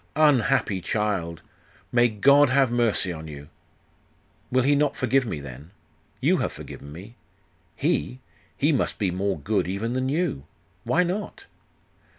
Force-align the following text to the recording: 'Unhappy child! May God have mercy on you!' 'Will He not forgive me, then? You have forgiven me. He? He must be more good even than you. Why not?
'Unhappy 0.15 0.81
child! 0.81 1.43
May 1.91 2.07
God 2.07 2.49
have 2.49 2.71
mercy 2.71 3.13
on 3.13 3.27
you!' 3.27 3.49
'Will 4.51 4.63
He 4.63 4.73
not 4.75 4.95
forgive 4.97 5.27
me, 5.27 5.39
then? 5.39 5.69
You 6.19 6.37
have 6.37 6.51
forgiven 6.51 6.91
me. 6.91 7.17
He? 7.75 8.19
He 8.57 8.71
must 8.71 8.97
be 8.97 9.11
more 9.11 9.37
good 9.37 9.67
even 9.67 9.93
than 9.93 10.09
you. 10.09 10.45
Why 10.85 11.03
not? 11.03 11.45